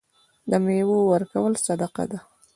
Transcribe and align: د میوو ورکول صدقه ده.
د 0.49 0.51
میوو 0.65 0.97
ورکول 1.13 1.53
صدقه 1.65 2.03
ده. 2.11 2.19